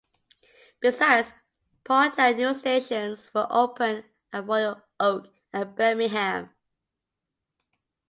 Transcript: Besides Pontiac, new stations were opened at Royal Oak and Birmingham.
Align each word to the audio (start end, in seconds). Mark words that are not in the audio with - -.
Besides 0.79 1.31
Pontiac, 1.83 2.35
new 2.35 2.55
stations 2.55 3.29
were 3.35 3.45
opened 3.51 4.03
at 4.33 4.47
Royal 4.47 4.81
Oak 4.99 5.27
and 5.53 5.75
Birmingham. 5.75 6.49